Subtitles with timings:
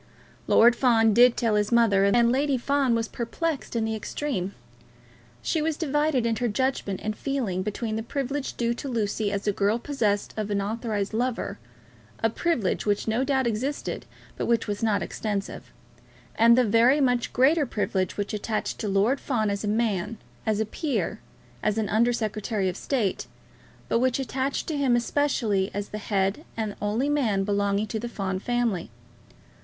[0.47, 4.55] Lord Fawn did tell his mother, and Lady Fawn was perplexed in the extreme.
[5.43, 9.45] She was divided in her judgment and feelings between the privilege due to Lucy as
[9.45, 11.59] a girl possessed of an authorised lover,
[12.23, 15.71] a privilege which no doubt existed, but which was not extensive,
[16.33, 20.59] and the very much greater privilege which attached to Lord Fawn as a man, as
[20.59, 21.19] a peer,
[21.61, 23.27] as an Under Secretary of State,
[23.87, 28.09] but which attached to him especially as the head and only man belonging to the
[28.09, 28.89] Fawn family.